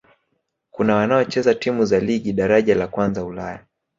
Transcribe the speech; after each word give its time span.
Kuna 0.71 0.95
wanaocheza 0.95 1.55
timu 1.55 1.85
za 1.85 1.99
Ligi 1.99 2.33
Daraja 2.33 2.75
la 2.75 2.87
Kwanza 2.87 3.25
Ulaya 3.25 3.65